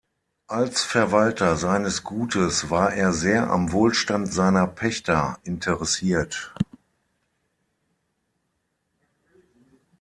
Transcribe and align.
Als 0.47 0.81
Verwalter 0.83 1.57
seines 1.57 2.03
Gutes 2.03 2.71
war 2.71 2.91
er 2.91 3.13
sehr 3.13 3.51
am 3.51 3.71
Wohlstand 3.71 4.33
seiner 4.33 4.65
Pächter 4.65 5.37
interessiert. 5.43 6.55